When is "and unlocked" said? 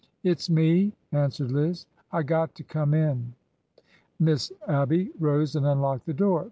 5.55-6.07